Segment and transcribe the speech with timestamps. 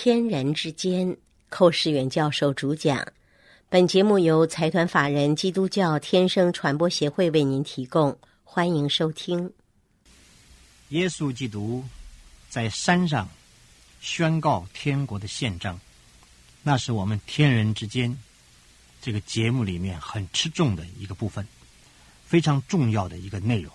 [0.00, 1.16] 天人之间，
[1.48, 3.04] 寇世远教授主讲。
[3.68, 9.52] 本节目由财团法人基督教天生传播协会为您提供，欢迎收听。
[10.90, 11.84] 耶稣基督
[12.48, 13.28] 在山上
[14.00, 15.80] 宣告天国的宪章，
[16.62, 18.16] 那是我们天人之间
[19.02, 21.44] 这个节目里面很吃重的一个部分，
[22.24, 23.72] 非常重要的一个内容。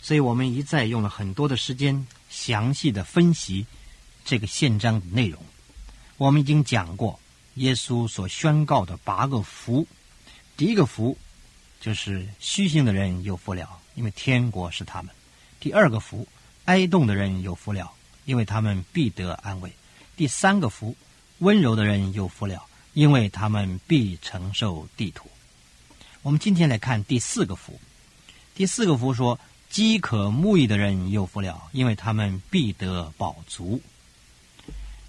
[0.00, 3.66] 所以我们一再用了很多的时间，详细的分析
[4.26, 5.40] 这个宪章的内容。
[6.16, 7.20] 我们已经讲过，
[7.54, 9.86] 耶稣所宣告的八个福。
[10.56, 11.16] 第一个福
[11.80, 15.14] 就是虚心的人有福了，因为天国是他们；
[15.60, 16.26] 第二个福，
[16.64, 17.92] 哀动的人有福了，
[18.24, 19.70] 因为他们必得安慰；
[20.16, 20.96] 第三个福，
[21.38, 22.64] 温柔的人有福了，
[22.94, 25.30] 因为他们必承受地土。
[26.22, 27.78] 我们今天来看第四个福。
[28.56, 29.38] 第四个福说。
[29.68, 33.82] 饥渴慕义的人有福了，因为他们必得饱足。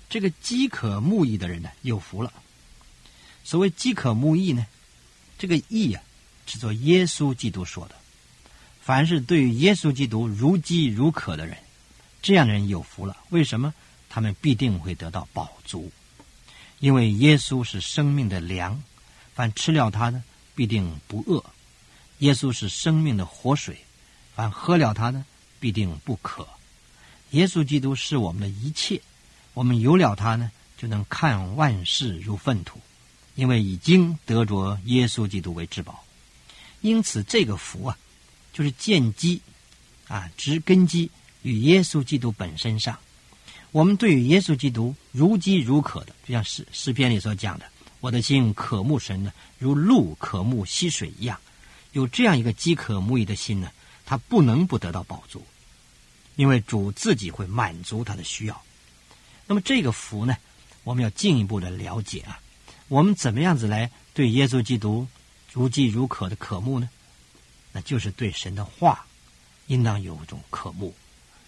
[0.09, 2.31] 这个饥渴慕义的人呢，有福了。
[3.43, 4.65] 所谓饥渴慕义呢，
[5.37, 6.01] 这个义啊，
[6.45, 7.95] 是做耶稣基督说的。
[8.81, 11.57] 凡是对于耶稣基督如饥如渴的人，
[12.21, 13.17] 这样的人有福了。
[13.29, 13.73] 为什么？
[14.09, 15.91] 他们必定会得到饱足，
[16.79, 18.81] 因为耶稣是生命的粮，
[19.35, 20.23] 凡吃了他呢，
[20.55, 21.43] 必定不饿。
[22.19, 23.77] 耶稣是生命的活水。
[24.33, 25.25] 凡喝了它呢，
[25.59, 26.47] 必定不渴。
[27.31, 29.01] 耶稣基督是我们的一切，
[29.57, 32.79] 我们有了它呢，就能看万事如粪土，
[33.33, 36.03] 因为已经得着耶稣基督为至宝。
[36.81, 37.97] 因此，这个福啊，
[38.53, 39.41] 就是建基
[40.07, 41.09] 啊，植根基
[41.41, 42.99] 与耶稣基督本身上。
[43.71, 47.65] 我们对于耶稣基督如饥如渴的，就像诗诗篇里所讲的
[47.99, 51.39] ：“我的心渴慕神呢，如鹿渴慕溪水一样。”
[51.93, 53.71] 有这样一个饥渴慕义的心呢。
[54.05, 55.43] 他不能不得到宝足，
[56.35, 58.61] 因为主自己会满足他的需要。
[59.47, 60.37] 那么这个福呢，
[60.83, 62.39] 我们要进一步的了解啊。
[62.87, 65.07] 我们怎么样子来对耶稣基督
[65.51, 66.89] 如饥如渴的渴慕呢？
[67.71, 69.05] 那就是对神的话，
[69.67, 70.93] 应当有一种渴慕，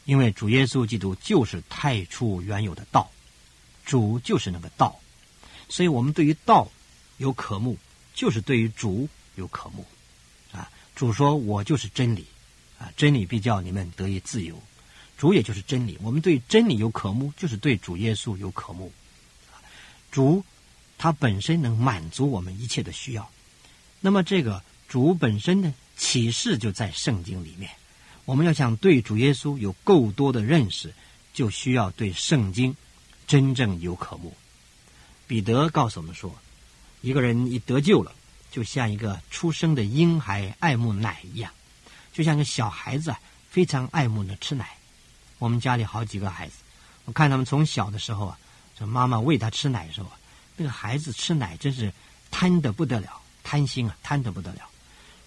[0.06, 3.12] 因为主耶稣基督就是太初原有的道，
[3.86, 5.00] 主就是那个道，
[5.68, 6.68] 所以我们对于道
[7.18, 7.78] 有渴慕，
[8.14, 9.86] 就是对于主有渴慕
[10.52, 10.70] 啊。
[10.96, 12.26] 主说：“我就是真理。”
[12.80, 14.58] 啊，真理必叫你们得以自由，
[15.19, 15.97] 主也就是真理。
[16.02, 18.90] 我们对真理有渴慕，就是对主耶稣有渴慕。
[20.12, 20.46] 主
[20.97, 23.29] 他本身能满足我们一切的需要。
[24.00, 27.69] 那么这个主本身的启示就在圣经里面。
[28.24, 30.94] 我们要想对主耶稣有够多的认识，
[31.34, 32.74] 就需要对圣经
[33.28, 34.34] 真正有渴慕。
[35.28, 36.34] 彼得告诉我们说，
[37.02, 38.13] 一个人一得救了，
[38.52, 41.52] 就像一个出生的婴孩爱慕奶一样。
[42.13, 43.13] 就像个小孩子，
[43.50, 44.78] 非常爱慕的吃奶。
[45.40, 46.54] 我们家里好几个孩子，
[47.06, 48.38] 我看他们从小的时候啊，
[48.78, 50.20] 这妈妈喂他吃奶的时候啊，
[50.56, 51.92] 那个孩子吃奶真是
[52.30, 54.62] 贪得不得了，贪心啊，贪得不得了，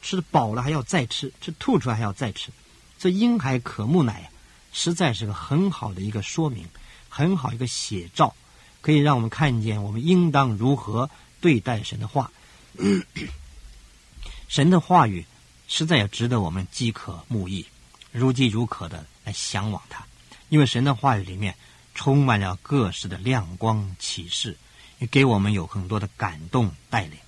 [0.00, 2.50] 吃饱了还要再吃，吃吐出来还要再吃。
[2.99, 4.31] 这婴孩渴慕奶，
[4.73, 6.69] 实在是个很好的一个说明，
[7.09, 8.34] 很好一个写照，
[8.81, 12.31] 可以让我们看见我们应当如何对待神的话，
[14.49, 15.27] 神的话语。
[15.69, 17.65] 实在也值得我们饥渴慕义、
[18.11, 20.05] 如饥如渴的来向往它，
[20.49, 21.55] 因为神的话语里面
[21.94, 24.56] 充满了各式的亮光启示，
[24.99, 27.19] 也给我们有很多的感动带领。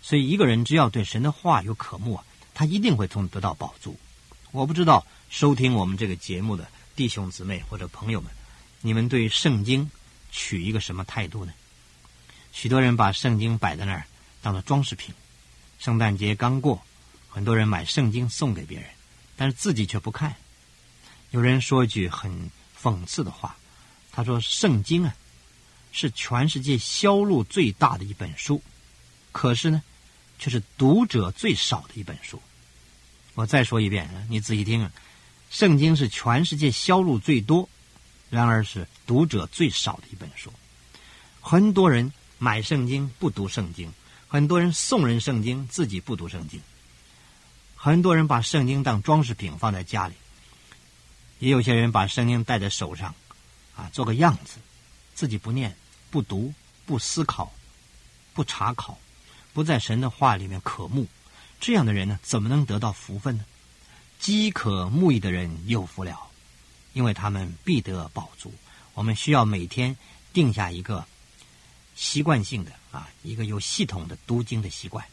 [0.00, 2.20] 所以，一个人只要对神的话有渴慕，
[2.54, 3.98] 他一定会从得到宝足。
[4.50, 8.30] 我不知道收听我们这个节目的弟兄姊妹或者朋友们，
[8.80, 9.90] 你们对圣经
[10.30, 11.52] 取一个什么态度呢？
[12.52, 14.04] 许多人把圣经摆在那儿
[14.42, 15.14] 当做装饰品。
[15.78, 16.82] 圣诞节刚过。
[17.34, 18.86] 很多人买圣经送给别人，
[19.36, 20.36] 但是自己却不看。
[21.32, 22.50] 有人说一句很
[22.80, 23.56] 讽刺的话，
[24.12, 25.14] 他说：“圣经啊，
[25.90, 28.62] 是全世界销路最大的一本书，
[29.32, 29.82] 可是呢，
[30.38, 32.40] 却是读者最少的一本书。”
[33.34, 34.92] 我再说一遍，你仔细听啊，
[35.50, 37.66] 圣经是全世界销路最多，
[38.28, 40.52] 然而是读者最少的一本书。
[41.40, 43.90] 很多人买圣经不读圣经，
[44.28, 46.60] 很多人送人圣经，自己不读圣经。
[47.74, 50.14] 很多人把圣经当装饰品放在家里，
[51.42, 53.12] 也有些人把圣经戴在手上，
[53.74, 54.58] 啊，做个样子，
[55.12, 55.76] 自己不念、
[56.08, 56.54] 不读、
[56.86, 57.52] 不思考、
[58.32, 58.96] 不查考，
[59.52, 61.08] 不在神的话里面渴慕，
[61.60, 63.44] 这样的人呢，怎么能得到福分呢？
[64.20, 66.16] 饥渴慕义的人有福了，
[66.92, 68.54] 因为他们必得饱足。
[68.94, 69.96] 我们需要每天
[70.32, 71.04] 定下一个
[71.96, 75.04] 习惯性的啊，一个有系统的读经的习惯。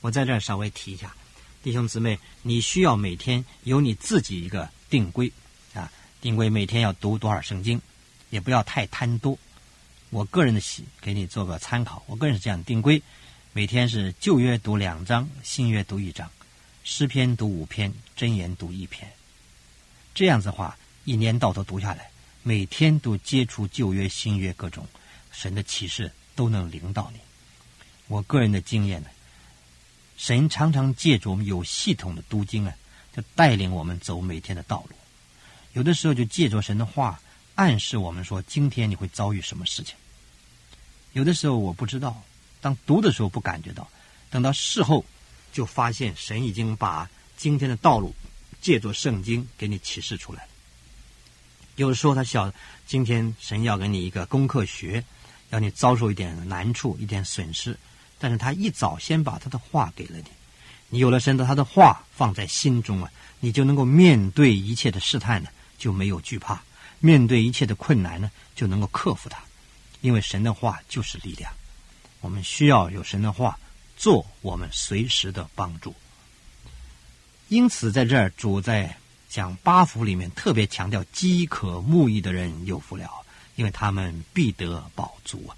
[0.00, 1.14] 我在这儿稍微提一下。
[1.62, 5.30] 弟兄姊妹，你需要每天有你自己一个定规，
[6.26, 7.80] 定规每天要读多少圣经，
[8.30, 9.38] 也不要太贪多，
[10.10, 12.02] 我个人的喜给你做个参考。
[12.08, 13.00] 我个人是这样定规：
[13.52, 16.28] 每天是旧约读两章，新约读一章，
[16.82, 19.08] 诗篇读五篇，箴言读一篇。
[20.16, 22.10] 这样子的话，一年到头读下来，
[22.42, 24.84] 每天都接触旧约、新约各种
[25.30, 27.20] 神的启示，都能领到你。
[28.08, 29.08] 我个人的经验呢，
[30.16, 32.74] 神常常借助我们有系统的读经啊，
[33.14, 34.96] 就带领我们走每天的道路。
[35.76, 37.20] 有的时候就借着神的话
[37.54, 39.94] 暗示我们说，今天你会遭遇什么事情。
[41.12, 42.22] 有的时候我不知道，
[42.62, 43.86] 当读的时候不感觉到，
[44.30, 45.04] 等到事后
[45.52, 48.14] 就发现神已经把今天的道路。
[48.58, 50.48] 借着圣经给你启示出来。
[51.76, 52.52] 有的时候他晓
[52.84, 55.04] 今天神要给你一个功课学，
[55.50, 57.78] 要你遭受一点难处、一点损失，
[58.18, 60.24] 但是他一早先把他的话给了你，
[60.88, 66.56] 你有了神的他的话放在心中啊，你就能够面对一切的试探呢，就没有惧怕；
[67.00, 69.38] 面对一切的困难呢，就能够克服它，
[70.00, 71.52] 因为神的话就是力量。
[72.20, 73.58] 我们需要有神的话
[73.96, 75.94] 做我们随时的帮助。
[77.48, 78.96] 因此，在这儿主在
[79.28, 83.08] 讲八福里面特别强调饥渴慕义的人有福了，
[83.54, 85.56] 因为他们必得饱足啊。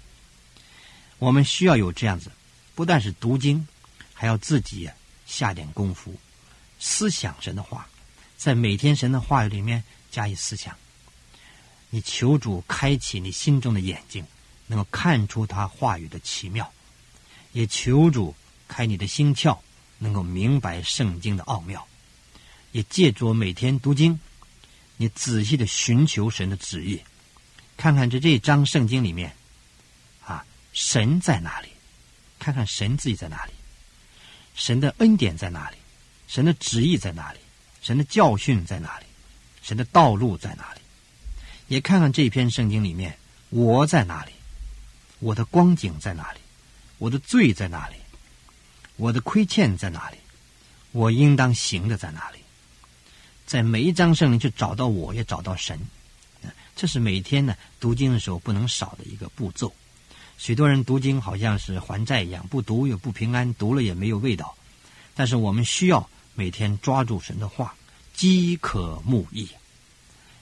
[1.17, 2.31] 我们需要有这样子，
[2.75, 3.67] 不但是读经，
[4.13, 4.89] 还要自己
[5.25, 6.13] 下点功夫，
[6.79, 7.87] 思想神的话，
[8.37, 10.75] 在每天神的话语里面加以思想。
[11.89, 14.25] 你求主开启你心中的眼睛，
[14.67, 16.65] 能够看出他话语的奇妙；
[17.51, 18.35] 也求主
[18.67, 19.57] 开你的心窍。
[20.01, 21.85] 能够明白圣经的奥妙，
[22.71, 24.17] 也借着每天读经，
[24.95, 27.01] 你仔细的寻求神的旨意，
[27.75, 29.35] 看看这这一章圣经里面，
[30.25, 31.67] 啊，神在哪里？
[32.39, 33.51] 看看神自己在哪里？
[34.55, 35.75] 神的恩典在哪里？
[36.29, 37.39] 神的旨意在哪里？
[37.81, 39.05] 神的教训在哪里？
[39.69, 40.81] 神的道路在哪里？
[41.67, 43.15] 也看看这篇圣经里面，
[43.49, 44.31] 我在哪里？
[45.19, 46.39] 我的光景在哪里？
[46.97, 47.93] 我的罪在哪里？
[48.95, 50.17] 我的亏欠在哪里？
[50.91, 52.39] 我应当行的在哪里？
[53.45, 55.79] 在每一章圣经去找到我，也找到神。
[56.75, 59.71] 这是每天呢读经的时候不能少的一个步骤。
[60.39, 64.55] 许多人读经好像是还债一样，不读又不平安，读了也没有味道。
[65.13, 67.75] 但是我们需要每天抓住神的话，
[68.19, 69.47] 饥渴慕义。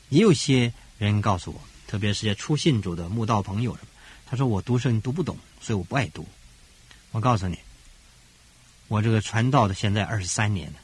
[0.09, 3.77] 也有些人告诉我，特别是些初信主的慕道朋友，
[4.25, 6.27] 他说我读圣经读不懂，所以我不爱读。
[7.11, 7.55] 我告诉你。
[8.87, 10.79] 我这个传道的现在二十三年了，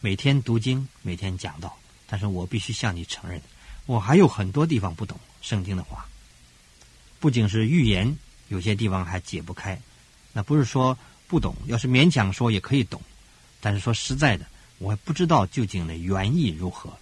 [0.00, 1.76] 每天读经，每天讲道，
[2.06, 3.38] 但是我必须向你承认，
[3.84, 6.08] 我还有很多地方不懂圣经的话。
[7.20, 8.16] 不仅是预言，
[8.48, 9.78] 有些地方还解不开。
[10.32, 10.96] 那不是说
[11.28, 13.02] 不懂，要是勉强说也可以懂，
[13.60, 14.46] 但是说实在的，
[14.82, 16.92] 我还不知道究竟的原意如何。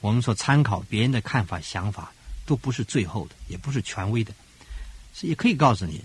[0.00, 2.12] 我们所参考别人的看法、想法，
[2.46, 4.32] 都不是最后的，也不是权威的。
[5.12, 6.00] 所以可以告诉你，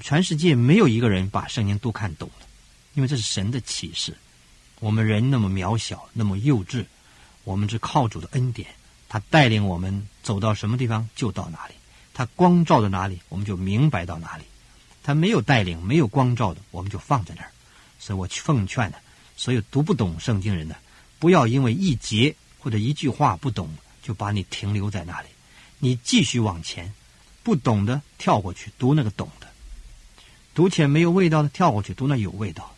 [0.00, 2.46] 全世界没有一个人把圣经都看懂了。
[2.94, 4.16] 因为这是神的启示，
[4.80, 6.86] 我们人那么渺小，那么幼稚，
[7.44, 8.66] 我们是靠主的恩典，
[9.10, 11.74] 他带领我们走到什么地方就到哪里，
[12.14, 14.44] 他光照到哪里，我们就明白到哪里。
[15.02, 17.50] 他没有带领、没有光照的，我们就放在那儿。
[17.98, 18.96] 所以我奉劝呢，
[19.40, 20.76] 所有读不懂圣经人呢，
[21.18, 23.70] 不要因为一节或者一句话不懂，
[24.02, 25.28] 就把你停留在那里。
[25.78, 26.92] 你继续往前，
[27.42, 29.48] 不懂的跳过去读那个懂的，
[30.54, 32.76] 读起来没有味道的跳过去读那有味道。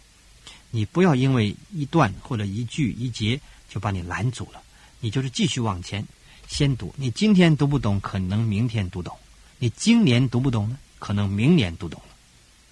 [0.70, 4.62] 你不要因为一段或者一句一节就把你拦阻了，
[5.00, 6.06] 你就是继续往前，
[6.46, 6.94] 先读。
[6.96, 9.12] 你今天读不懂，可能明天读懂；
[9.58, 12.14] 你今年读不懂呢，可能明年读懂了，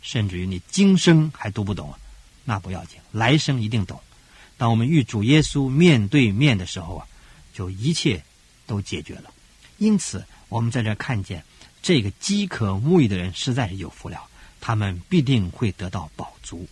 [0.00, 1.98] 甚至于你今生还读不懂啊，
[2.44, 4.00] 那不要紧，来生一定懂。
[4.56, 7.06] 当我们与主耶稣面对面的时候啊，
[7.54, 8.22] 就一切
[8.66, 9.32] 都解决了。
[9.78, 11.42] 因此，我们在这看见
[11.82, 14.26] 这个饥渴慕义的人实在是有福了，
[14.60, 16.68] 他们必定会得到饱足。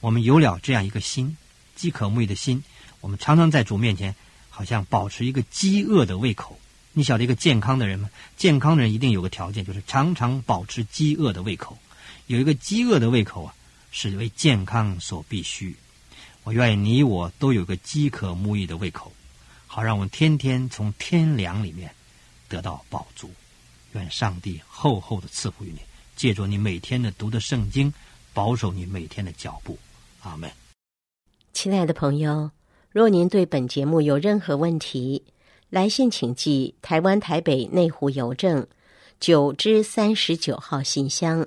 [0.00, 1.36] 我们有了这样一个心，
[1.74, 2.62] 饥渴慕义的心，
[3.00, 4.14] 我们常常在主面前，
[4.48, 6.58] 好像保持一个饥饿的胃口。
[6.92, 8.10] 你晓得一个健康的人吗？
[8.36, 11.78] 健康的人一定有个条件，就是常常保持饥饿的胃口。
[12.26, 13.54] 有一个饥饿的胃口啊，
[13.92, 15.76] 是为健康所必须。
[16.42, 19.12] 我愿意你我都有个饥渴慕义的胃口，
[19.68, 21.94] 好让我们天天从天粮里面
[22.48, 23.30] 得到饱足。
[23.92, 25.78] 愿上帝厚厚的赐福于你，
[26.16, 27.92] 借助你每天的读的圣经，
[28.32, 29.78] 保守你每天的脚步。
[30.22, 30.50] 阿门。
[31.52, 32.50] 亲爱的朋友，
[32.90, 35.22] 若您对本节目有任何问题，
[35.68, 38.66] 来信请寄台湾台北内湖邮政
[39.20, 41.46] 九之三十九号信箱，